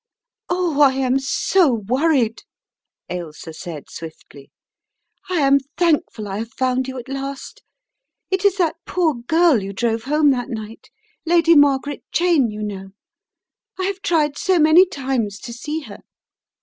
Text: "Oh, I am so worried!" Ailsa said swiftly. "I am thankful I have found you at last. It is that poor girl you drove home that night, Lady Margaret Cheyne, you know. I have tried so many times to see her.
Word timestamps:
"Oh, 0.49 0.81
I 0.81 0.93
am 0.93 1.19
so 1.19 1.75
worried!" 1.75 2.41
Ailsa 3.07 3.53
said 3.53 3.87
swiftly. 3.87 4.49
"I 5.29 5.41
am 5.41 5.59
thankful 5.77 6.27
I 6.27 6.39
have 6.39 6.53
found 6.53 6.87
you 6.87 6.97
at 6.97 7.07
last. 7.07 7.61
It 8.31 8.43
is 8.43 8.57
that 8.57 8.77
poor 8.87 9.13
girl 9.13 9.61
you 9.61 9.73
drove 9.73 10.05
home 10.05 10.31
that 10.31 10.49
night, 10.49 10.89
Lady 11.23 11.55
Margaret 11.55 12.01
Cheyne, 12.11 12.49
you 12.49 12.63
know. 12.63 12.93
I 13.77 13.83
have 13.83 14.01
tried 14.01 14.39
so 14.39 14.57
many 14.57 14.87
times 14.87 15.37
to 15.41 15.53
see 15.53 15.81
her. 15.81 15.99